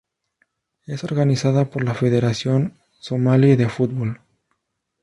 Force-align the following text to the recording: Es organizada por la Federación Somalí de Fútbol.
Es 0.87 1.03
organizada 1.03 1.65
por 1.69 1.83
la 1.83 1.93
Federación 1.93 2.73
Somalí 2.99 3.55
de 3.55 3.69
Fútbol. 3.69 4.19